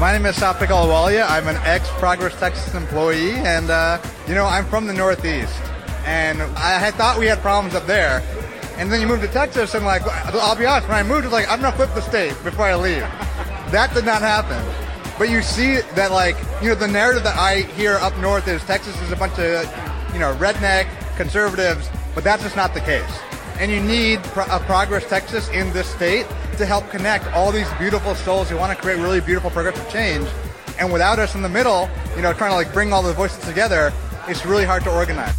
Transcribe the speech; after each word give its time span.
My 0.00 0.12
name 0.12 0.24
is 0.24 0.34
Safik 0.36 0.68
Alwalia. 0.68 1.28
I'm 1.28 1.46
an 1.46 1.56
ex-Progress 1.56 2.34
Texas 2.40 2.74
employee, 2.74 3.32
and 3.32 3.68
uh, 3.68 4.00
you 4.26 4.34
know 4.34 4.46
I'm 4.46 4.64
from 4.64 4.86
the 4.86 4.94
Northeast, 4.94 5.52
and 6.06 6.40
I 6.40 6.78
had 6.78 6.94
thought 6.94 7.18
we 7.18 7.26
had 7.26 7.38
problems 7.40 7.74
up 7.74 7.86
there, 7.86 8.22
and 8.78 8.90
then 8.90 9.02
you 9.02 9.06
move 9.06 9.20
to 9.20 9.28
Texas, 9.28 9.74
and 9.74 9.84
like 9.84 10.00
I'll 10.06 10.56
be 10.56 10.64
honest, 10.64 10.88
when 10.88 10.96
I 10.96 11.02
moved, 11.02 11.24
it's 11.24 11.34
like 11.34 11.50
I'm 11.50 11.60
gonna 11.60 11.76
flip 11.76 11.92
the 11.92 12.00
state 12.00 12.30
before 12.42 12.64
I 12.64 12.76
leave. 12.76 13.02
That 13.72 13.92
did 13.92 14.06
not 14.06 14.22
happen. 14.22 14.58
But 15.18 15.28
you 15.28 15.42
see 15.42 15.82
that 15.94 16.12
like 16.12 16.36
you 16.62 16.70
know 16.70 16.74
the 16.74 16.88
narrative 16.88 17.22
that 17.24 17.36
I 17.36 17.60
hear 17.76 17.96
up 17.96 18.16
north 18.20 18.48
is 18.48 18.64
Texas 18.64 18.98
is 19.02 19.12
a 19.12 19.16
bunch 19.16 19.38
of 19.38 19.66
you 20.14 20.18
know 20.18 20.34
redneck 20.36 20.88
conservatives, 21.18 21.90
but 22.14 22.24
that's 22.24 22.42
just 22.42 22.56
not 22.56 22.72
the 22.72 22.80
case. 22.80 23.20
And 23.58 23.70
you 23.70 23.80
need 23.80 24.22
pro- 24.32 24.46
a 24.46 24.60
Progress 24.60 25.06
Texas 25.06 25.50
in 25.50 25.70
this 25.74 25.90
state 25.90 26.26
to 26.60 26.66
help 26.66 26.88
connect 26.90 27.26
all 27.32 27.50
these 27.50 27.70
beautiful 27.78 28.14
souls 28.14 28.48
who 28.48 28.56
want 28.56 28.70
to 28.70 28.80
create 28.80 28.98
really 28.98 29.20
beautiful 29.20 29.50
progressive 29.50 29.90
change. 29.90 30.28
And 30.78 30.92
without 30.92 31.18
us 31.18 31.34
in 31.34 31.42
the 31.42 31.48
middle, 31.48 31.88
you 32.14 32.22
know, 32.22 32.32
trying 32.32 32.50
to 32.52 32.54
like 32.54 32.72
bring 32.72 32.92
all 32.92 33.02
the 33.02 33.12
voices 33.12 33.42
together, 33.44 33.92
it's 34.28 34.46
really 34.46 34.64
hard 34.64 34.84
to 34.84 34.94
organize. 34.94 35.34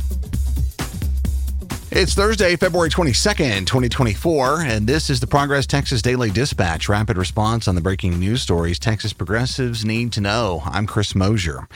It's 1.91 2.13
Thursday, 2.13 2.55
February 2.55 2.89
22nd, 2.89 3.67
2024, 3.67 4.61
and 4.61 4.87
this 4.87 5.09
is 5.09 5.19
the 5.19 5.27
Progress 5.27 5.67
Texas 5.67 6.01
Daily 6.01 6.31
Dispatch, 6.31 6.87
rapid 6.87 7.17
response 7.17 7.67
on 7.67 7.75
the 7.75 7.81
breaking 7.81 8.17
news 8.17 8.41
stories 8.41 8.79
Texas 8.79 9.11
progressives 9.11 9.83
need 9.83 10.13
to 10.13 10.21
know. 10.21 10.63
I'm 10.65 10.87
Chris 10.87 11.13
Mosier. 11.13 11.67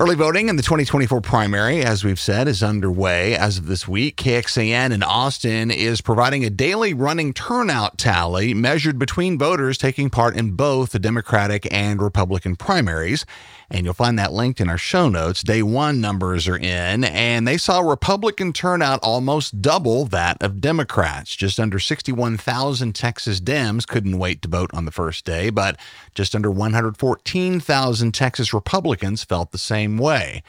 Early 0.00 0.14
voting 0.14 0.48
in 0.48 0.54
the 0.54 0.62
2024 0.62 1.20
primary, 1.22 1.82
as 1.82 2.04
we've 2.04 2.20
said, 2.20 2.46
is 2.46 2.62
underway 2.62 3.34
as 3.34 3.58
of 3.58 3.66
this 3.66 3.88
week. 3.88 4.14
KXAN 4.14 4.92
in 4.92 5.02
Austin 5.02 5.72
is 5.72 6.00
providing 6.00 6.44
a 6.44 6.50
daily 6.50 6.94
running 6.94 7.32
turnout 7.32 7.98
tally 7.98 8.54
measured 8.54 8.96
between 8.96 9.36
voters 9.36 9.76
taking 9.76 10.08
part 10.08 10.36
in 10.36 10.52
both 10.52 10.90
the 10.90 11.00
Democratic 11.00 11.66
and 11.72 12.00
Republican 12.00 12.54
primaries. 12.54 13.26
And 13.70 13.84
you'll 13.84 13.92
find 13.92 14.18
that 14.18 14.32
linked 14.32 14.62
in 14.62 14.70
our 14.70 14.78
show 14.78 15.08
notes. 15.10 15.42
Day 15.42 15.62
one 15.62 16.00
numbers 16.00 16.48
are 16.48 16.56
in, 16.56 17.04
and 17.04 17.46
they 17.46 17.58
saw 17.58 17.80
Republican 17.80 18.52
turnout 18.52 19.00
almost 19.02 19.60
double 19.60 20.06
that 20.06 20.42
of 20.42 20.60
Democrats. 20.60 21.36
Just 21.36 21.60
under 21.60 21.78
61,000 21.78 22.94
Texas 22.94 23.40
Dems 23.40 23.86
couldn't 23.86 24.18
wait 24.18 24.40
to 24.42 24.48
vote 24.48 24.70
on 24.72 24.86
the 24.86 24.90
first 24.90 25.26
day, 25.26 25.50
but 25.50 25.76
just 26.14 26.34
under 26.34 26.50
114,000 26.50 28.12
Texas 28.12 28.54
Republicans 28.54 29.22
felt 29.22 29.52
the 29.52 29.58
same 29.58 29.87
way. 29.96 30.42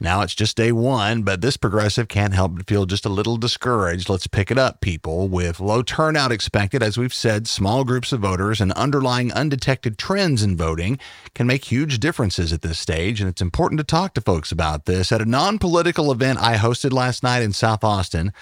Now 0.00 0.22
it's 0.22 0.34
just 0.34 0.56
day 0.56 0.72
one, 0.72 1.22
but 1.22 1.40
this 1.40 1.56
progressive 1.56 2.08
can't 2.08 2.34
help 2.34 2.56
but 2.56 2.66
feel 2.66 2.84
just 2.84 3.06
a 3.06 3.08
little 3.08 3.36
discouraged. 3.36 4.08
Let's 4.08 4.26
pick 4.26 4.50
it 4.50 4.58
up, 4.58 4.80
people. 4.80 5.28
With 5.28 5.60
low 5.60 5.82
turnout 5.82 6.32
expected, 6.32 6.82
as 6.82 6.98
we've 6.98 7.14
said, 7.14 7.46
small 7.46 7.84
groups 7.84 8.12
of 8.12 8.20
voters 8.20 8.60
and 8.60 8.72
underlying 8.72 9.32
undetected 9.32 9.96
trends 9.96 10.42
in 10.42 10.56
voting 10.56 10.98
can 11.32 11.46
make 11.46 11.66
huge 11.66 12.00
differences 12.00 12.52
at 12.52 12.62
this 12.62 12.78
stage. 12.78 13.20
And 13.20 13.30
it's 13.30 13.40
important 13.40 13.78
to 13.78 13.84
talk 13.84 14.14
to 14.14 14.20
folks 14.20 14.50
about 14.50 14.86
this. 14.86 15.12
At 15.12 15.22
a 15.22 15.26
non 15.26 15.60
political 15.60 16.10
event 16.10 16.40
I 16.40 16.56
hosted 16.56 16.92
last 16.92 17.22
night 17.22 17.44
in 17.44 17.52
South 17.52 17.84
Austin, 17.84 18.32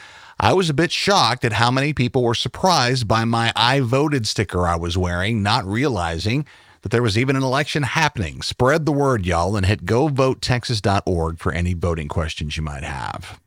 I 0.40 0.54
was 0.54 0.70
a 0.70 0.74
bit 0.74 0.90
shocked 0.90 1.44
at 1.44 1.52
how 1.52 1.70
many 1.70 1.92
people 1.92 2.24
were 2.24 2.34
surprised 2.34 3.06
by 3.06 3.26
my 3.26 3.52
I 3.54 3.80
voted 3.80 4.26
sticker 4.26 4.66
I 4.66 4.76
was 4.76 4.96
wearing, 4.96 5.42
not 5.42 5.66
realizing 5.66 6.46
that 6.82 6.90
there 6.90 7.02
was 7.02 7.16
even 7.16 7.36
an 7.36 7.42
election 7.42 7.82
happening. 7.84 8.42
Spread 8.42 8.86
the 8.86 8.92
word, 8.92 9.24
y'all, 9.24 9.56
and 9.56 9.66
hit 9.66 9.84
govotetexas.org 9.86 11.38
for 11.38 11.52
any 11.52 11.74
voting 11.74 12.08
questions 12.08 12.56
you 12.56 12.62
might 12.62 12.84
have. 12.84 13.40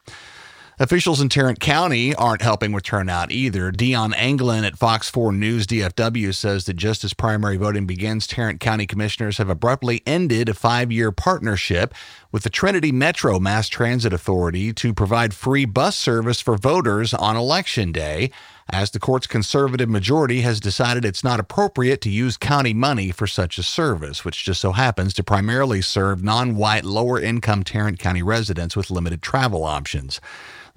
Officials 0.78 1.22
in 1.22 1.30
Tarrant 1.30 1.62
County 1.62 2.14
aren't 2.16 2.42
helping 2.42 2.74
with 2.74 2.84
turnout 2.84 3.32
either. 3.32 3.72
Dion 3.72 4.14
Anglin 4.14 4.66
at 4.66 4.78
Fox 4.78 5.10
4 5.10 5.32
News 5.32 5.66
DFW 5.66 6.36
says 6.36 6.66
that 6.66 6.74
just 6.74 7.06
as 7.06 7.14
primary 7.14 7.56
voting 7.56 7.88
begins, 7.88 8.28
Tarrant 8.28 8.60
County 8.60 8.86
commissioners 8.86 9.38
have 9.38 9.50
abruptly 9.50 10.04
ended 10.06 10.50
a 10.50 10.54
five 10.54 10.92
year 10.92 11.14
partnership 11.14 11.94
with 12.34 12.44
the 12.44 12.50
Trinity 12.50 12.92
Metro 12.92 13.40
Mass 13.40 13.70
Transit 13.70 14.12
Authority 14.12 14.74
to 14.74 14.94
provide 14.94 15.34
free 15.34 15.64
bus 15.64 15.96
service 15.96 16.42
for 16.42 16.58
voters 16.58 17.14
on 17.14 17.38
Election 17.38 17.94
Day, 17.94 18.30
as 18.72 18.92
the 18.92 19.00
court's 19.00 19.28
conservative 19.28 19.90
majority 19.90 20.42
has 20.42 20.60
decided 20.60 21.06
it's 21.06 21.24
not 21.24 21.40
appropriate 21.40 22.02
to 22.02 22.10
use 22.10 22.36
county 22.36 22.74
money 22.74 23.12
for 23.12 23.28
such 23.28 23.58
a 23.58 23.64
service, 23.64 24.26
which 24.26 24.44
just 24.44 24.62
so 24.62 24.72
happens 24.72 25.14
to 25.14 25.24
primarily 25.24 25.82
serve 25.82 26.24
non 26.24 26.56
white, 26.56 26.84
lower 26.84 27.20
income 27.20 27.64
Tarrant 27.64 28.00
County 28.00 28.24
residents 28.24 28.76
with 28.76 28.90
limited 28.90 29.22
travel 29.22 29.64
options. 29.64 30.20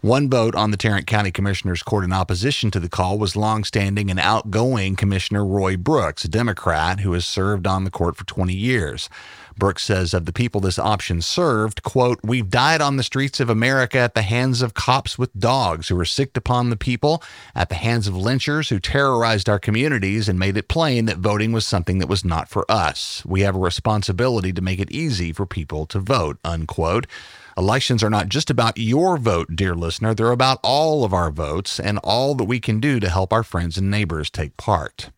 One 0.01 0.31
vote 0.31 0.55
on 0.55 0.71
the 0.71 0.77
Tarrant 0.77 1.09
County 1.09 1.33
Commissioners 1.33 1.83
Court 1.83 2.05
in 2.05 2.13
opposition 2.13 2.71
to 2.71 2.79
the 2.79 2.89
call 2.89 3.19
was 3.19 3.35
longstanding 3.35 4.13
and 4.13 4.21
outgoing 4.21 4.95
Commissioner 4.95 5.45
Roy 5.45 5.77
Brooks, 5.77 6.25
a 6.25 6.29
Democrat 6.29 7.01
who 7.01 7.15
has 7.15 7.27
served 7.27 7.67
on 7.67 7.83
the 7.83 7.91
court 7.91 8.17
for 8.17 8.25
20 8.25 8.55
years. 8.55 9.11
Brooks 9.59 9.85
says 9.85 10.15
of 10.15 10.25
the 10.25 10.33
people 10.33 10.61
this 10.61 10.79
option 10.79 11.21
served, 11.21 11.83
quote, 11.83 12.21
We've 12.23 12.49
died 12.49 12.81
on 12.81 12.97
the 12.97 13.03
streets 13.03 13.41
of 13.41 13.51
America 13.51 13.99
at 13.99 14.15
the 14.15 14.23
hands 14.23 14.63
of 14.63 14.75
cops 14.75 15.19
with 15.19 15.39
dogs 15.39 15.89
who 15.89 15.97
were 15.97 16.05
sicked 16.05 16.37
upon 16.37 16.71
the 16.71 16.77
people, 16.77 17.23
at 17.55 17.69
the 17.69 17.75
hands 17.75 18.07
of 18.07 18.15
lynchers 18.15 18.69
who 18.69 18.79
terrorized 18.79 19.49
our 19.49 19.59
communities 19.59 20.29
and 20.29 20.39
made 20.39 20.57
it 20.57 20.69
plain 20.69 21.07
that 21.07 21.19
voting 21.19 21.53
was 21.53 21.67
something 21.67 21.99
that 21.99 22.09
was 22.09 22.25
not 22.25 22.49
for 22.49 22.65
us. 22.71 23.25
We 23.27 23.41
have 23.41 23.57
a 23.57 23.61
responsibility 23.61 24.53
to 24.53 24.63
make 24.63 24.79
it 24.79 24.93
easy 24.93 25.33
for 25.33 25.47
people 25.47 25.87
to 25.87 25.99
vote, 25.99 26.39
unquote. 26.45 27.07
Elections 27.57 28.05
are 28.05 28.11
not 28.11 28.29
just 28.29 28.51
about 28.51 28.79
your 28.79 29.19
vote, 29.19 29.57
dear 29.57 29.75
listener. 29.75 30.15
They're 30.15 30.31
about 30.31 30.61
all 30.63 31.05
of 31.05 31.13
our 31.13 31.33
votes 31.33 31.81
and 31.81 31.99
all 32.05 32.37
that 32.37 32.45
we 32.45 32.61
can 32.61 32.79
do 32.79 33.01
to 33.01 33.09
help 33.09 33.33
our 33.33 33.43
friends 33.43 33.77
and 33.77 33.91
neighbors 33.91 34.31
take 34.31 34.57
part. 34.57 35.11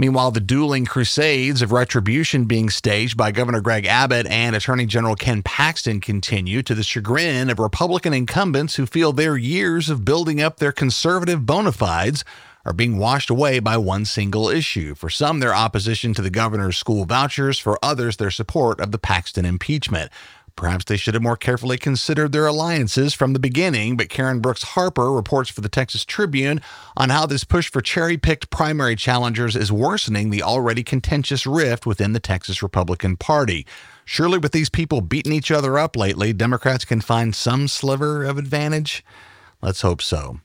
Meanwhile, 0.00 0.30
the 0.30 0.38
dueling 0.38 0.84
crusades 0.84 1.60
of 1.60 1.72
retribution 1.72 2.44
being 2.44 2.70
staged 2.70 3.16
by 3.16 3.32
Governor 3.32 3.60
Greg 3.60 3.84
Abbott 3.84 4.28
and 4.28 4.54
Attorney 4.54 4.86
General 4.86 5.16
Ken 5.16 5.42
Paxton 5.42 6.00
continue 6.00 6.62
to 6.62 6.74
the 6.76 6.84
chagrin 6.84 7.50
of 7.50 7.58
Republican 7.58 8.14
incumbents 8.14 8.76
who 8.76 8.86
feel 8.86 9.12
their 9.12 9.36
years 9.36 9.90
of 9.90 10.04
building 10.04 10.40
up 10.40 10.58
their 10.58 10.70
conservative 10.70 11.44
bona 11.44 11.72
fides 11.72 12.24
are 12.64 12.72
being 12.72 12.98
washed 12.98 13.28
away 13.28 13.58
by 13.58 13.76
one 13.76 14.04
single 14.04 14.48
issue. 14.48 14.94
For 14.94 15.10
some, 15.10 15.40
their 15.40 15.54
opposition 15.54 16.14
to 16.14 16.22
the 16.22 16.30
governor's 16.30 16.76
school 16.76 17.04
vouchers, 17.04 17.58
for 17.58 17.76
others, 17.82 18.18
their 18.18 18.30
support 18.30 18.78
of 18.78 18.92
the 18.92 18.98
Paxton 18.98 19.44
impeachment. 19.44 20.12
Perhaps 20.58 20.86
they 20.86 20.96
should 20.96 21.14
have 21.14 21.22
more 21.22 21.36
carefully 21.36 21.78
considered 21.78 22.32
their 22.32 22.48
alliances 22.48 23.14
from 23.14 23.32
the 23.32 23.38
beginning, 23.38 23.96
but 23.96 24.08
Karen 24.08 24.40
Brooks 24.40 24.64
Harper 24.64 25.12
reports 25.12 25.48
for 25.48 25.60
the 25.60 25.68
Texas 25.68 26.04
Tribune 26.04 26.60
on 26.96 27.10
how 27.10 27.26
this 27.26 27.44
push 27.44 27.70
for 27.70 27.80
cherry 27.80 28.18
picked 28.18 28.50
primary 28.50 28.96
challengers 28.96 29.54
is 29.54 29.70
worsening 29.70 30.30
the 30.30 30.42
already 30.42 30.82
contentious 30.82 31.46
rift 31.46 31.86
within 31.86 32.12
the 32.12 32.18
Texas 32.18 32.60
Republican 32.60 33.16
Party. 33.16 33.68
Surely, 34.04 34.36
with 34.36 34.50
these 34.50 34.68
people 34.68 35.00
beating 35.00 35.32
each 35.32 35.52
other 35.52 35.78
up 35.78 35.94
lately, 35.94 36.32
Democrats 36.32 36.84
can 36.84 37.00
find 37.00 37.36
some 37.36 37.68
sliver 37.68 38.24
of 38.24 38.36
advantage? 38.36 39.04
Let's 39.62 39.82
hope 39.82 40.02
so. 40.02 40.40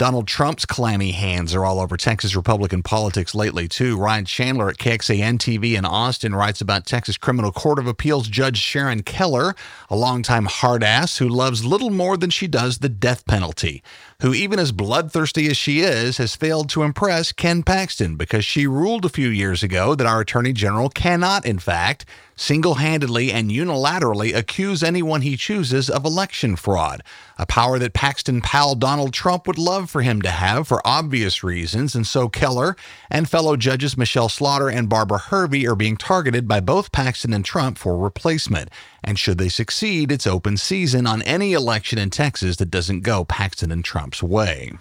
Donald 0.00 0.26
Trump's 0.26 0.64
clammy 0.64 1.12
hands 1.12 1.54
are 1.54 1.66
all 1.66 1.78
over 1.78 1.98
Texas 1.98 2.34
Republican 2.34 2.82
politics 2.82 3.34
lately, 3.34 3.68
too. 3.68 3.98
Ryan 3.98 4.24
Chandler 4.24 4.70
at 4.70 4.78
KXAN 4.78 5.36
TV 5.36 5.76
in 5.76 5.84
Austin 5.84 6.34
writes 6.34 6.62
about 6.62 6.86
Texas 6.86 7.18
Criminal 7.18 7.52
Court 7.52 7.78
of 7.78 7.86
Appeals 7.86 8.26
Judge 8.26 8.56
Sharon 8.56 9.02
Keller, 9.02 9.54
a 9.90 9.96
longtime 9.96 10.46
hard 10.46 10.82
ass 10.82 11.18
who 11.18 11.28
loves 11.28 11.66
little 11.66 11.90
more 11.90 12.16
than 12.16 12.30
she 12.30 12.46
does 12.46 12.78
the 12.78 12.88
death 12.88 13.26
penalty, 13.26 13.82
who, 14.20 14.34
even 14.34 14.58
as 14.58 14.72
bloodthirsty 14.72 15.48
as 15.48 15.56
she 15.56 15.80
is, 15.80 16.18
has 16.18 16.36
failed 16.36 16.68
to 16.70 16.82
impress 16.82 17.32
Ken 17.32 17.62
Paxton 17.62 18.16
because 18.16 18.44
she 18.44 18.66
ruled 18.66 19.04
a 19.04 19.10
few 19.10 19.28
years 19.28 19.62
ago 19.62 19.94
that 19.94 20.06
our 20.06 20.20
Attorney 20.20 20.52
General 20.52 20.88
cannot, 20.88 21.46
in 21.46 21.58
fact, 21.58 22.04
single 22.40 22.76
handedly 22.76 23.30
and 23.30 23.50
unilaterally 23.50 24.34
accuse 24.34 24.82
anyone 24.82 25.20
he 25.20 25.36
chooses 25.36 25.90
of 25.90 26.06
election 26.06 26.56
fraud, 26.56 27.02
a 27.38 27.44
power 27.44 27.78
that 27.78 27.92
Paxton 27.92 28.40
pal 28.40 28.74
Donald 28.74 29.12
Trump 29.12 29.46
would 29.46 29.58
love 29.58 29.90
for 29.90 30.00
him 30.00 30.22
to 30.22 30.30
have 30.30 30.66
for 30.66 30.80
obvious 30.86 31.44
reasons. 31.44 31.94
And 31.94 32.06
so 32.06 32.30
Keller 32.30 32.76
and 33.10 33.28
fellow 33.28 33.56
judges 33.56 33.96
Michelle 33.96 34.30
Slaughter 34.30 34.70
and 34.70 34.88
Barbara 34.88 35.18
Hervey 35.18 35.66
are 35.66 35.76
being 35.76 35.98
targeted 35.98 36.48
by 36.48 36.60
both 36.60 36.92
Paxton 36.92 37.34
and 37.34 37.44
Trump 37.44 37.76
for 37.76 37.96
replacement. 37.98 38.70
And 39.04 39.18
should 39.18 39.36
they 39.38 39.48
succeed, 39.50 40.10
it's 40.10 40.26
open 40.26 40.56
season 40.56 41.06
on 41.06 41.22
any 41.22 41.52
election 41.52 41.98
in 41.98 42.08
Texas 42.08 42.56
that 42.56 42.70
doesn't 42.70 43.00
go 43.00 43.24
Paxton 43.24 43.70
and 43.70 43.84
Trump's 44.10 44.22
way. 44.22 44.72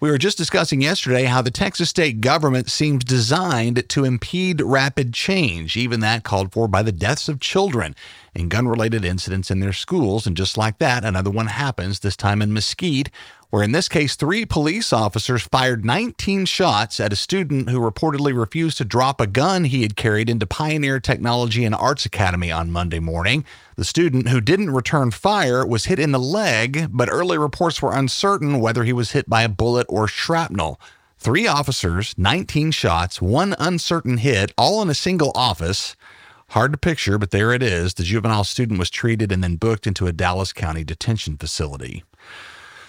We 0.00 0.10
were 0.10 0.18
just 0.18 0.36
discussing 0.36 0.82
yesterday 0.82 1.24
how 1.24 1.40
the 1.40 1.50
Texas 1.50 1.88
state 1.88 2.20
government 2.20 2.68
seems 2.68 3.04
designed 3.04 3.88
to 3.88 4.04
impede 4.04 4.60
rapid 4.60 5.14
change, 5.14 5.76
even 5.76 6.00
that 6.00 6.24
called 6.24 6.52
for 6.52 6.68
by 6.68 6.82
the 6.82 6.92
deaths 6.92 7.28
of 7.28 7.40
children 7.40 7.94
in 8.34 8.48
gun 8.48 8.68
related 8.68 9.04
incidents 9.04 9.50
in 9.50 9.60
their 9.60 9.72
schools. 9.72 10.26
And 10.26 10.36
just 10.36 10.58
like 10.58 10.78
that, 10.78 11.04
another 11.04 11.30
one 11.30 11.46
happens, 11.46 12.00
this 12.00 12.16
time 12.16 12.42
in 12.42 12.52
Mesquite, 12.52 13.08
where 13.54 13.62
in 13.62 13.70
this 13.70 13.88
case, 13.88 14.16
three 14.16 14.44
police 14.44 14.92
officers 14.92 15.44
fired 15.44 15.84
19 15.84 16.44
shots 16.44 16.98
at 16.98 17.12
a 17.12 17.16
student 17.16 17.70
who 17.70 17.78
reportedly 17.78 18.36
refused 18.36 18.78
to 18.78 18.84
drop 18.84 19.20
a 19.20 19.28
gun 19.28 19.62
he 19.62 19.82
had 19.82 19.94
carried 19.94 20.28
into 20.28 20.44
Pioneer 20.44 20.98
Technology 20.98 21.64
and 21.64 21.72
Arts 21.72 22.04
Academy 22.04 22.50
on 22.50 22.72
Monday 22.72 22.98
morning. 22.98 23.44
The 23.76 23.84
student 23.84 24.26
who 24.26 24.40
didn't 24.40 24.72
return 24.72 25.12
fire 25.12 25.64
was 25.64 25.84
hit 25.84 26.00
in 26.00 26.10
the 26.10 26.18
leg, 26.18 26.88
but 26.90 27.08
early 27.08 27.38
reports 27.38 27.80
were 27.80 27.94
uncertain 27.94 28.58
whether 28.58 28.82
he 28.82 28.92
was 28.92 29.12
hit 29.12 29.30
by 29.30 29.44
a 29.44 29.48
bullet 29.48 29.86
or 29.88 30.08
shrapnel. 30.08 30.80
Three 31.16 31.46
officers, 31.46 32.12
19 32.18 32.72
shots, 32.72 33.22
one 33.22 33.54
uncertain 33.60 34.16
hit, 34.16 34.52
all 34.58 34.82
in 34.82 34.90
a 34.90 34.94
single 34.94 35.30
office. 35.36 35.94
Hard 36.48 36.72
to 36.72 36.78
picture, 36.78 37.18
but 37.18 37.30
there 37.30 37.52
it 37.52 37.62
is. 37.62 37.94
The 37.94 38.02
juvenile 38.02 38.42
student 38.42 38.80
was 38.80 38.90
treated 38.90 39.30
and 39.30 39.44
then 39.44 39.54
booked 39.54 39.86
into 39.86 40.08
a 40.08 40.12
Dallas 40.12 40.52
County 40.52 40.82
detention 40.82 41.36
facility. 41.36 42.02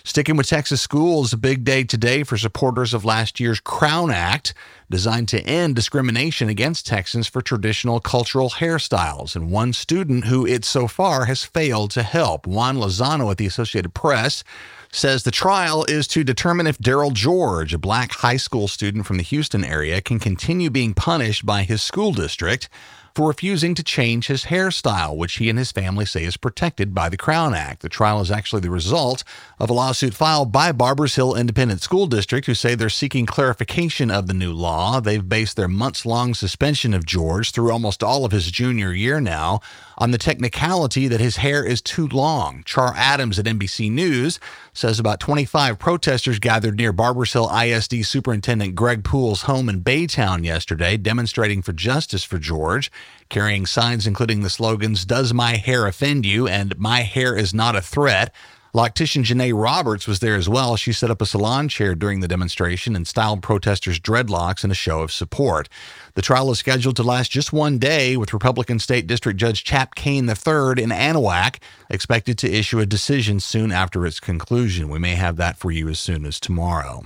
Sticking 0.08 0.38
with 0.38 0.48
Texas 0.48 0.84
schools, 0.84 1.34
a 1.34 1.38
big 1.38 1.64
day 1.64 1.84
today 1.84 2.22
for 2.22 2.38
supporters 2.38 2.94
of 2.94 3.06
last 3.06 3.40
year's 3.40 3.60
Crown 3.60 4.12
Act, 4.12 4.54
designed 4.88 5.28
to 5.30 5.42
end 5.42 5.76
discrimination 5.76 6.48
against 6.48 6.86
Texans 6.86 7.26
for 7.26 7.42
traditional 7.42 8.00
cultural 8.00 8.52
hairstyles. 8.52 9.36
And 9.36 9.50
one 9.50 9.74
student 9.74 10.26
who 10.26 10.46
it 10.46 10.64
so 10.64 10.88
far 10.88 11.26
has 11.26 11.44
failed 11.44 11.90
to 11.92 12.04
help, 12.04 12.46
Juan 12.46 12.78
Lozano 12.78 13.32
at 13.32 13.38
the 13.38 13.48
Associated 13.48 13.96
Press, 13.96 14.44
says 14.92 15.24
the 15.24 15.32
trial 15.32 15.84
is 15.86 16.08
to 16.10 16.24
determine 16.24 16.68
if 16.68 16.78
Darryl 16.78 17.12
George, 17.12 17.74
a 17.74 17.80
black 17.80 18.12
high 18.12 18.38
school 18.38 18.68
student 18.68 19.08
from 19.08 19.18
the 19.18 19.24
Houston 19.24 19.66
area, 19.66 20.02
can 20.02 20.20
continue 20.20 20.70
being 20.70 20.94
punished 20.94 21.48
by 21.48 21.64
his 21.64 21.82
school 21.82 22.12
district 22.12 22.70
for 23.16 23.30
refusing 23.30 23.74
to 23.74 23.84
change 23.84 24.28
his 24.28 24.46
hairstyle, 24.46 25.16
which 25.16 25.36
he 25.36 25.50
and 25.50 25.58
his 25.58 25.72
family 25.72 26.06
say 26.06 26.26
is 26.26 26.36
protected 26.36 26.94
by 26.94 27.08
the 27.08 27.16
Crown 27.16 27.54
Act. 27.54 27.82
The 27.82 27.90
trial 27.90 28.20
is 28.20 28.30
actually 28.30 28.60
the 28.60 28.70
result 28.70 29.24
of 29.58 29.70
a 29.70 29.74
lawsuit 29.74 30.14
filed 30.14 30.52
by 30.52 30.74
Barbers 30.74 31.16
Hill 31.16 31.34
Independent 31.34 31.82
School 31.82 32.08
District, 32.08 32.46
who 32.46 32.54
say 32.54 32.76
they're 32.76 32.90
seeking 32.90 33.26
clarification 33.26 34.12
of 34.12 34.28
the 34.28 34.34
new 34.34 34.52
law. 34.52 35.00
They've 35.00 35.28
based 35.28 35.56
their 35.56 35.70
months 35.70 36.06
long 36.06 36.34
suspension 36.34 36.94
of 36.94 37.06
George 37.06 37.52
through 37.52 37.72
almost 37.72 38.04
all 38.04 38.26
of 38.26 38.34
his 38.34 38.52
junior 38.52 38.92
year 38.92 39.22
now 39.22 39.62
on 39.98 40.12
the 40.12 40.18
technicality 40.18 41.08
that 41.08 41.20
his 41.20 41.38
hair 41.38 41.64
is 41.64 41.82
too 41.82 42.08
long. 42.08 42.64
Char 42.66 42.94
Adams 42.96 43.40
at 43.40 43.46
NBC 43.46 43.92
News 43.92 44.40
says 44.74 45.00
about 45.00 45.20
25 45.20 45.80
protesters 45.80 46.40
gathered 46.40 46.78
near 46.78 46.92
Barbers 46.92 47.34
Hill 47.34 47.50
ISD 47.50 48.06
Superintendent 48.06 48.76
Greg 48.76 49.04
Poole's 49.04 49.44
home 49.44 49.70
in 49.70 49.82
Baytown 49.82 50.44
yesterday, 50.44 50.98
demonstrating 50.98 51.62
for 51.62 51.74
justice 51.74 52.24
for 52.24 52.38
George 52.38 52.92
carrying 53.30 53.66
signs 53.66 54.06
including 54.08 54.42
the 54.42 54.50
slogans, 54.50 55.06
Does 55.06 55.34
My 55.34 55.56
Hair 55.56 55.88
Offend 55.88 56.26
You? 56.26 56.48
and 56.48 56.78
My 56.78 57.02
Hair 57.02 57.36
is 57.36 57.54
Not 57.54 57.76
a 57.76 57.82
Threat. 57.82 58.34
Loctician 58.76 59.24
Janae 59.24 59.54
Roberts 59.58 60.06
was 60.06 60.20
there 60.20 60.36
as 60.36 60.50
well. 60.50 60.76
She 60.76 60.92
set 60.92 61.10
up 61.10 61.22
a 61.22 61.26
salon 61.26 61.70
chair 61.70 61.96
during 61.96 62.20
the 62.20 62.28
demonstration 62.28 62.94
and 62.94 63.08
styled 63.08 63.42
protesters' 63.42 64.02
dreadlocks 64.02 64.66
in 64.66 64.72
a 64.72 64.74
show 64.74 65.00
of 65.00 65.14
support. 65.14 65.70
The 66.16 66.22
trial 66.22 66.52
is 66.52 66.60
scheduled 66.60 66.98
to 66.98 67.04
last 67.04 67.32
just 67.32 67.54
one 67.54 67.78
day, 67.78 68.18
with 68.18 68.34
Republican 68.34 68.80
State 68.80 69.08
District 69.08 69.40
Judge 69.40 69.64
Chap 69.64 69.96
Cain 69.96 70.28
III 70.28 70.84
in 70.84 70.90
Anahuac 70.90 71.60
expected 71.90 72.38
to 72.40 72.52
issue 72.52 72.82
a 72.82 72.86
decision 72.86 73.40
soon 73.40 73.72
after 73.72 74.06
its 74.06 74.20
conclusion. 74.20 74.90
We 74.90 75.00
may 75.00 75.16
have 75.16 75.38
that 75.38 75.58
for 75.58 75.72
you 75.72 75.88
as 75.88 75.98
soon 75.98 76.26
as 76.26 76.38
tomorrow. 76.38 77.06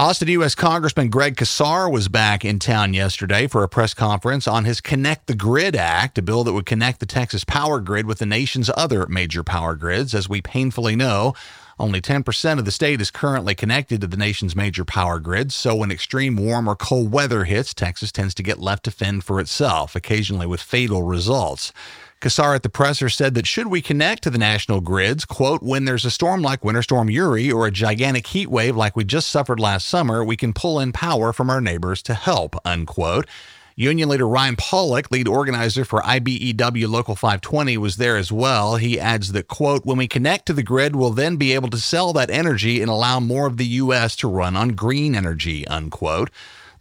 Austin 0.00 0.28
U.S. 0.28 0.54
Congressman 0.54 1.10
Greg 1.10 1.36
Casar 1.36 1.92
was 1.92 2.08
back 2.08 2.42
in 2.42 2.58
town 2.58 2.94
yesterday 2.94 3.46
for 3.46 3.62
a 3.62 3.68
press 3.68 3.92
conference 3.92 4.48
on 4.48 4.64
his 4.64 4.80
Connect 4.80 5.26
the 5.26 5.34
Grid 5.34 5.76
Act, 5.76 6.16
a 6.16 6.22
bill 6.22 6.42
that 6.44 6.54
would 6.54 6.64
connect 6.64 7.00
the 7.00 7.06
Texas 7.06 7.44
power 7.44 7.80
grid 7.80 8.06
with 8.06 8.18
the 8.18 8.24
nation's 8.24 8.70
other 8.78 9.06
major 9.08 9.44
power 9.44 9.74
grids. 9.74 10.14
As 10.14 10.26
we 10.26 10.40
painfully 10.40 10.96
know, 10.96 11.34
only 11.78 12.00
10% 12.00 12.58
of 12.58 12.64
the 12.64 12.70
state 12.70 13.02
is 13.02 13.10
currently 13.10 13.54
connected 13.54 14.00
to 14.00 14.06
the 14.06 14.16
nation's 14.16 14.56
major 14.56 14.86
power 14.86 15.18
grids, 15.18 15.54
so 15.54 15.76
when 15.76 15.90
extreme 15.90 16.34
warm 16.34 16.66
or 16.66 16.76
cold 16.76 17.12
weather 17.12 17.44
hits, 17.44 17.74
Texas 17.74 18.10
tends 18.10 18.32
to 18.36 18.42
get 18.42 18.58
left 18.58 18.84
to 18.84 18.90
fend 18.90 19.24
for 19.24 19.38
itself, 19.38 19.94
occasionally 19.94 20.46
with 20.46 20.62
fatal 20.62 21.02
results. 21.02 21.74
Casar 22.20 22.54
at 22.54 22.62
the 22.62 22.68
presser 22.68 23.08
said 23.08 23.32
that 23.34 23.46
should 23.46 23.68
we 23.68 23.80
connect 23.80 24.22
to 24.24 24.30
the 24.30 24.36
national 24.36 24.82
grids, 24.82 25.24
quote, 25.24 25.62
when 25.62 25.86
there's 25.86 26.04
a 26.04 26.10
storm 26.10 26.42
like 26.42 26.62
Winter 26.62 26.82
Storm 26.82 27.08
Uri 27.08 27.50
or 27.50 27.66
a 27.66 27.70
gigantic 27.70 28.26
heat 28.26 28.50
wave 28.50 28.76
like 28.76 28.94
we 28.94 29.04
just 29.04 29.28
suffered 29.28 29.58
last 29.58 29.86
summer, 29.86 30.22
we 30.22 30.36
can 30.36 30.52
pull 30.52 30.78
in 30.78 30.92
power 30.92 31.32
from 31.32 31.48
our 31.48 31.62
neighbors 31.62 32.02
to 32.02 32.12
help, 32.12 32.56
unquote. 32.62 33.26
Union 33.74 34.10
leader 34.10 34.28
Ryan 34.28 34.56
Pollock, 34.56 35.10
lead 35.10 35.26
organizer 35.26 35.86
for 35.86 36.02
IBEW 36.02 36.86
Local 36.86 37.16
520, 37.16 37.78
was 37.78 37.96
there 37.96 38.18
as 38.18 38.30
well. 38.30 38.76
He 38.76 39.00
adds 39.00 39.32
that, 39.32 39.48
quote, 39.48 39.86
when 39.86 39.96
we 39.96 40.06
connect 40.06 40.44
to 40.46 40.52
the 40.52 40.62
grid, 40.62 40.94
we'll 40.94 41.10
then 41.10 41.36
be 41.36 41.54
able 41.54 41.70
to 41.70 41.78
sell 41.78 42.12
that 42.12 42.28
energy 42.28 42.82
and 42.82 42.90
allow 42.90 43.20
more 43.20 43.46
of 43.46 43.56
the 43.56 43.64
U.S. 43.64 44.14
to 44.16 44.28
run 44.28 44.56
on 44.56 44.70
green 44.70 45.14
energy, 45.14 45.66
unquote. 45.68 46.28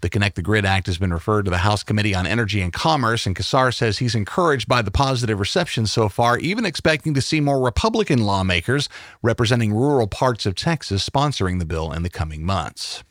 The 0.01 0.10
Connect 0.10 0.38
the 0.38 0.42
Grid 0.42 0.66
Act 0.66 0.88
has 0.88 0.98
been 0.98 1.12
referred 1.12 1.44
to 1.44 1.51
the 1.51 1.57
House 1.57 1.84
Committee 1.84 2.16
on 2.16 2.25
Energy 2.25 2.62
and 2.62 2.72
Commerce, 2.72 3.25
and 3.25 3.36
Casar 3.36 3.74
says 3.74 3.98
he's 3.98 4.16
encouraged 4.16 4.68
by 4.68 4.81
the 4.81 4.92
positive 4.92 5.40
reception 5.40 5.86
so 5.88 6.07
far, 6.07 6.38
even 6.40 6.66
expecting 6.66 7.13
to 7.16 7.22
see 7.22 7.42
more 7.42 7.60
Republican 7.60 8.24
lawmakers 8.24 8.88
representing 9.22 9.74
rural 9.74 10.07
parts 10.07 10.46
of 10.46 10.56
Texas 10.56 11.07
sponsoring 11.07 11.60
the 11.60 11.66
bill 11.66 11.92
in 11.92 12.04
the 12.04 12.10
coming 12.10 12.46
months. 12.46 13.04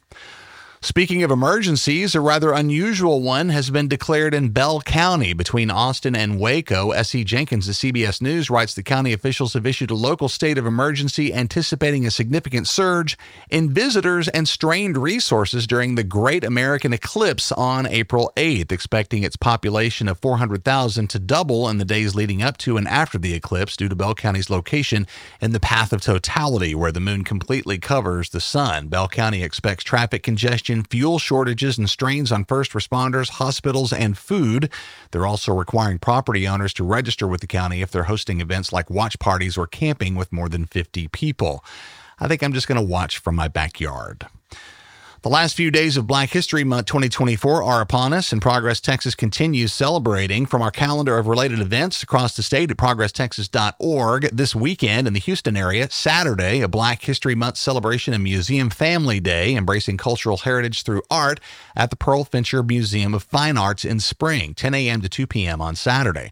Speaking 0.80 1.24
of 1.24 1.32
emergencies, 1.32 2.14
a 2.14 2.20
rather 2.20 2.52
unusual 2.52 3.20
one 3.20 3.48
has 3.48 3.68
been 3.68 3.88
declared 3.88 4.32
in 4.32 4.50
Bell 4.50 4.80
County 4.80 5.32
between 5.32 5.72
Austin 5.72 6.14
and 6.14 6.38
Waco. 6.38 6.92
S.E. 6.92 7.24
Jenkins 7.24 7.68
of 7.68 7.74
CBS 7.74 8.22
News 8.22 8.48
writes 8.48 8.74
the 8.74 8.84
county 8.84 9.12
officials 9.12 9.54
have 9.54 9.66
issued 9.66 9.90
a 9.90 9.96
local 9.96 10.28
state 10.28 10.56
of 10.56 10.66
emergency 10.66 11.34
anticipating 11.34 12.06
a 12.06 12.12
significant 12.12 12.68
surge 12.68 13.18
in 13.50 13.74
visitors 13.74 14.28
and 14.28 14.46
strained 14.46 14.96
resources 14.96 15.66
during 15.66 15.96
the 15.96 16.04
Great 16.04 16.44
American 16.44 16.92
Eclipse 16.92 17.50
on 17.50 17.84
April 17.88 18.32
8th, 18.36 18.70
expecting 18.70 19.24
its 19.24 19.34
population 19.34 20.06
of 20.06 20.20
400,000 20.20 21.10
to 21.10 21.18
double 21.18 21.68
in 21.68 21.78
the 21.78 21.84
days 21.84 22.14
leading 22.14 22.40
up 22.40 22.56
to 22.58 22.76
and 22.76 22.86
after 22.86 23.18
the 23.18 23.34
eclipse 23.34 23.76
due 23.76 23.88
to 23.88 23.96
Bell 23.96 24.14
County's 24.14 24.48
location 24.48 25.08
in 25.40 25.50
the 25.50 25.60
path 25.60 25.92
of 25.92 26.02
totality 26.02 26.72
where 26.76 26.92
the 26.92 27.00
moon 27.00 27.24
completely 27.24 27.78
covers 27.78 28.30
the 28.30 28.40
sun. 28.40 28.86
Bell 28.86 29.08
County 29.08 29.42
expects 29.42 29.82
traffic 29.82 30.22
congestion 30.22 30.67
congestion, 30.68 30.90
fuel 30.90 31.18
shortages, 31.18 31.78
and 31.78 31.88
strains 31.88 32.32
on 32.32 32.44
first 32.44 32.72
responders, 32.72 33.30
hospitals, 33.30 33.92
and 33.92 34.16
food. 34.16 34.70
They're 35.10 35.26
also 35.26 35.54
requiring 35.54 35.98
property 35.98 36.46
owners 36.46 36.74
to 36.74 36.84
register 36.84 37.26
with 37.26 37.40
the 37.40 37.46
county 37.46 37.82
if 37.82 37.90
they're 37.90 38.04
hosting 38.04 38.40
events 38.40 38.72
like 38.72 38.90
watch 38.90 39.18
parties 39.18 39.56
or 39.56 39.66
camping 39.66 40.14
with 40.14 40.32
more 40.32 40.48
than 40.48 40.66
50 40.66 41.08
people. 41.08 41.64
I 42.20 42.28
think 42.28 42.42
I'm 42.42 42.52
just 42.52 42.68
going 42.68 42.80
to 42.80 42.86
watch 42.86 43.18
from 43.18 43.34
my 43.34 43.48
backyard. 43.48 44.26
The 45.22 45.30
last 45.30 45.56
few 45.56 45.72
days 45.72 45.96
of 45.96 46.06
Black 46.06 46.30
History 46.30 46.62
Month 46.62 46.86
2024 46.86 47.60
are 47.64 47.80
upon 47.80 48.12
us, 48.12 48.30
and 48.30 48.40
Progress 48.40 48.80
Texas 48.80 49.16
continues 49.16 49.72
celebrating. 49.72 50.46
From 50.46 50.62
our 50.62 50.70
calendar 50.70 51.18
of 51.18 51.26
related 51.26 51.58
events 51.58 52.04
across 52.04 52.36
the 52.36 52.42
state 52.44 52.70
at 52.70 52.76
progresstexas.org 52.76 54.30
this 54.32 54.54
weekend 54.54 55.08
in 55.08 55.14
the 55.14 55.18
Houston 55.18 55.56
area, 55.56 55.90
Saturday, 55.90 56.60
a 56.60 56.68
Black 56.68 57.02
History 57.02 57.34
Month 57.34 57.56
celebration 57.56 58.14
and 58.14 58.22
museum 58.22 58.70
family 58.70 59.18
day, 59.18 59.56
embracing 59.56 59.96
cultural 59.96 60.36
heritage 60.36 60.84
through 60.84 61.02
art 61.10 61.40
at 61.74 61.90
the 61.90 61.96
Pearl 61.96 62.22
Fincher 62.22 62.62
Museum 62.62 63.12
of 63.12 63.24
Fine 63.24 63.58
Arts 63.58 63.84
in 63.84 63.98
Spring, 63.98 64.54
10 64.54 64.72
a.m. 64.72 65.00
to 65.00 65.08
2 65.08 65.26
p.m. 65.26 65.60
on 65.60 65.74
Saturday. 65.74 66.30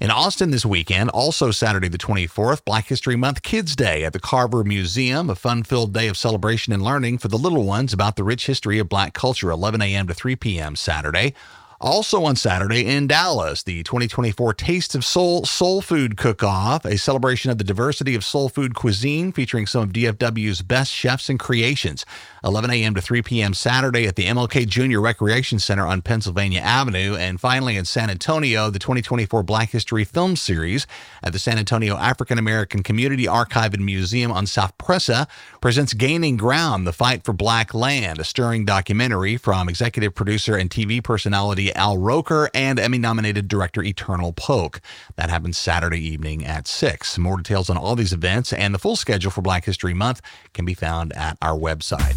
In 0.00 0.12
Austin 0.12 0.52
this 0.52 0.64
weekend, 0.64 1.10
also 1.10 1.50
Saturday 1.50 1.88
the 1.88 1.98
24th, 1.98 2.64
Black 2.64 2.86
History 2.86 3.16
Month 3.16 3.42
Kids 3.42 3.74
Day 3.74 4.04
at 4.04 4.12
the 4.12 4.20
Carver 4.20 4.62
Museum, 4.62 5.28
a 5.28 5.34
fun 5.34 5.64
filled 5.64 5.92
day 5.92 6.06
of 6.06 6.16
celebration 6.16 6.72
and 6.72 6.80
learning 6.80 7.18
for 7.18 7.26
the 7.26 7.36
little 7.36 7.64
ones 7.64 7.92
about 7.92 8.14
the 8.14 8.22
rich 8.22 8.46
history 8.46 8.78
of 8.78 8.88
black 8.88 9.12
culture, 9.12 9.50
11 9.50 9.82
a.m. 9.82 10.06
to 10.06 10.14
3 10.14 10.36
p.m. 10.36 10.76
Saturday. 10.76 11.34
Also 11.80 12.24
on 12.24 12.34
Saturday 12.34 12.84
in 12.84 13.06
Dallas, 13.06 13.62
the 13.62 13.84
2024 13.84 14.52
Taste 14.54 14.96
of 14.96 15.04
Soul 15.04 15.44
Soul 15.44 15.80
Food 15.80 16.16
Cook 16.16 16.42
Off, 16.42 16.84
a 16.84 16.98
celebration 16.98 17.52
of 17.52 17.58
the 17.58 17.62
diversity 17.62 18.16
of 18.16 18.24
soul 18.24 18.48
food 18.48 18.74
cuisine 18.74 19.30
featuring 19.30 19.64
some 19.64 19.84
of 19.84 19.90
DFW's 19.90 20.62
best 20.62 20.90
chefs 20.90 21.28
and 21.28 21.38
creations. 21.38 22.04
11 22.42 22.70
a.m. 22.72 22.96
to 22.96 23.00
3 23.00 23.22
p.m. 23.22 23.54
Saturday 23.54 24.08
at 24.08 24.16
the 24.16 24.26
MLK 24.26 24.66
Junior 24.66 25.00
Recreation 25.00 25.60
Center 25.60 25.86
on 25.86 26.02
Pennsylvania 26.02 26.58
Avenue. 26.58 27.14
And 27.14 27.40
finally 27.40 27.76
in 27.76 27.84
San 27.84 28.10
Antonio, 28.10 28.70
the 28.70 28.80
2024 28.80 29.44
Black 29.44 29.70
History 29.70 30.02
Film 30.02 30.34
Series 30.34 30.84
at 31.22 31.32
the 31.32 31.38
San 31.38 31.58
Antonio 31.58 31.96
African 31.96 32.38
American 32.38 32.82
Community 32.82 33.28
Archive 33.28 33.72
and 33.72 33.84
Museum 33.84 34.32
on 34.32 34.46
South 34.46 34.76
Presa 34.78 35.28
presents 35.60 35.92
Gaining 35.92 36.36
Ground, 36.36 36.88
the 36.88 36.92
Fight 36.92 37.22
for 37.22 37.32
Black 37.32 37.72
Land, 37.72 38.18
a 38.18 38.24
stirring 38.24 38.64
documentary 38.64 39.36
from 39.36 39.68
executive 39.68 40.12
producer 40.12 40.56
and 40.56 40.70
TV 40.70 41.02
personality 41.02 41.67
Al 41.74 41.98
Roker 41.98 42.50
and 42.54 42.78
Emmy 42.78 42.98
nominated 42.98 43.48
director 43.48 43.82
Eternal 43.82 44.32
Polk. 44.32 44.80
That 45.16 45.30
happens 45.30 45.58
Saturday 45.58 46.00
evening 46.00 46.44
at 46.44 46.66
6. 46.66 47.18
More 47.18 47.36
details 47.36 47.70
on 47.70 47.76
all 47.76 47.96
these 47.96 48.12
events 48.12 48.52
and 48.52 48.74
the 48.74 48.78
full 48.78 48.96
schedule 48.96 49.30
for 49.30 49.42
Black 49.42 49.64
History 49.64 49.94
Month 49.94 50.20
can 50.54 50.64
be 50.64 50.74
found 50.74 51.12
at 51.14 51.36
our 51.42 51.58
website. 51.58 52.16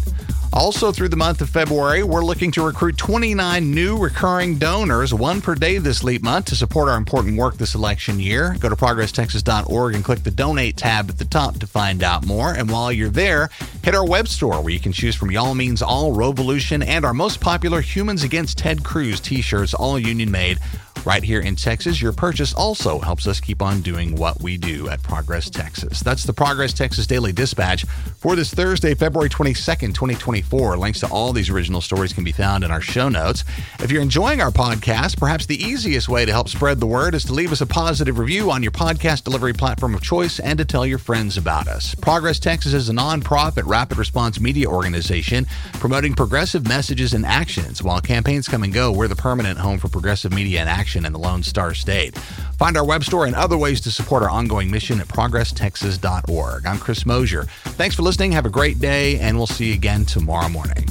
Also, 0.52 0.92
through 0.92 1.08
the 1.08 1.16
month 1.16 1.40
of 1.40 1.48
February, 1.48 2.02
we're 2.02 2.24
looking 2.24 2.50
to 2.52 2.64
recruit 2.64 2.98
29 2.98 3.70
new 3.70 3.98
recurring 3.98 4.58
donors, 4.58 5.14
one 5.14 5.40
per 5.40 5.54
day 5.54 5.78
this 5.78 6.04
LEAP 6.04 6.22
month, 6.22 6.46
to 6.46 6.56
support 6.56 6.88
our 6.88 6.96
important 6.96 7.38
work 7.38 7.56
this 7.56 7.74
election 7.74 8.20
year. 8.20 8.56
Go 8.60 8.68
to 8.68 8.76
progresstexas.org 8.76 9.94
and 9.94 10.04
click 10.04 10.22
the 10.22 10.30
donate 10.30 10.76
tab 10.76 11.08
at 11.08 11.18
the 11.18 11.24
top 11.24 11.58
to 11.58 11.66
find 11.66 12.02
out 12.02 12.26
more. 12.26 12.52
And 12.52 12.70
while 12.70 12.92
you're 12.92 13.08
there, 13.08 13.48
hit 13.82 13.94
our 13.94 14.06
web 14.06 14.28
store 14.28 14.60
where 14.60 14.72
you 14.72 14.80
can 14.80 14.92
choose 14.92 15.14
from 15.14 15.30
Y'all 15.30 15.54
Means 15.54 15.80
All, 15.80 16.12
Revolution, 16.12 16.82
and 16.82 17.04
our 17.04 17.14
most 17.14 17.40
popular 17.40 17.80
Humans 17.80 18.22
Against 18.22 18.58
Ted 18.58 18.84
Cruz 18.84 19.20
t 19.20 19.41
shirts, 19.42 19.74
all 19.74 19.98
union 19.98 20.30
made 20.30 20.58
right 21.06 21.22
here 21.22 21.40
in 21.40 21.56
Texas. 21.56 22.00
Your 22.00 22.12
purchase 22.12 22.54
also 22.54 22.98
helps 22.98 23.26
us 23.26 23.40
keep 23.40 23.62
on 23.62 23.80
doing 23.82 24.14
what 24.16 24.40
we 24.40 24.56
do 24.56 24.88
at 24.88 25.02
Progress 25.02 25.50
Texas. 25.50 26.00
That's 26.00 26.24
the 26.24 26.32
Progress 26.32 26.72
Texas 26.72 27.06
Daily 27.06 27.32
Dispatch 27.32 27.84
for 28.18 28.36
this 28.36 28.52
Thursday, 28.52 28.94
February 28.94 29.28
22nd, 29.28 29.94
2024. 29.94 30.76
Links 30.76 31.00
to 31.00 31.08
all 31.08 31.32
these 31.32 31.50
original 31.50 31.80
stories 31.80 32.12
can 32.12 32.24
be 32.24 32.32
found 32.32 32.64
in 32.64 32.70
our 32.70 32.80
show 32.80 33.08
notes. 33.08 33.44
If 33.80 33.90
you're 33.90 34.02
enjoying 34.02 34.40
our 34.40 34.50
podcast, 34.50 35.18
perhaps 35.18 35.46
the 35.46 35.62
easiest 35.62 36.08
way 36.08 36.24
to 36.24 36.32
help 36.32 36.48
spread 36.48 36.80
the 36.80 36.86
word 36.86 37.14
is 37.14 37.24
to 37.24 37.32
leave 37.32 37.52
us 37.52 37.60
a 37.60 37.66
positive 37.66 38.18
review 38.18 38.50
on 38.50 38.62
your 38.62 38.72
podcast 38.72 39.24
delivery 39.24 39.52
platform 39.52 39.94
of 39.94 40.02
choice 40.02 40.40
and 40.40 40.58
to 40.58 40.64
tell 40.64 40.86
your 40.86 40.98
friends 40.98 41.36
about 41.36 41.68
us. 41.68 41.94
Progress 41.96 42.38
Texas 42.38 42.72
is 42.74 42.88
a 42.88 42.92
nonprofit 42.92 43.66
rapid 43.66 43.98
response 43.98 44.40
media 44.40 44.68
organization 44.68 45.46
promoting 45.74 46.14
progressive 46.14 46.66
messages 46.66 47.14
and 47.14 47.26
actions. 47.26 47.82
While 47.82 48.00
campaigns 48.00 48.48
come 48.48 48.62
and 48.62 48.72
go, 48.72 48.92
we're 48.92 49.08
the 49.08 49.16
permanent 49.16 49.58
home 49.58 49.78
for 49.78 49.88
progressive 49.88 50.32
media 50.32 50.60
and 50.60 50.68
in 50.96 51.12
the 51.12 51.18
Lone 51.18 51.42
Star 51.42 51.74
State. 51.74 52.16
Find 52.58 52.76
our 52.76 52.84
web 52.84 53.04
store 53.04 53.26
and 53.26 53.34
other 53.34 53.58
ways 53.58 53.80
to 53.82 53.90
support 53.90 54.22
our 54.22 54.30
ongoing 54.30 54.70
mission 54.70 55.00
at 55.00 55.08
progresstexas.org. 55.08 56.66
I'm 56.66 56.78
Chris 56.78 57.06
Mosier. 57.06 57.44
Thanks 57.44 57.96
for 57.96 58.02
listening. 58.02 58.32
Have 58.32 58.46
a 58.46 58.50
great 58.50 58.78
day, 58.78 59.18
and 59.18 59.36
we'll 59.36 59.46
see 59.46 59.68
you 59.68 59.74
again 59.74 60.04
tomorrow 60.04 60.48
morning. 60.48 60.86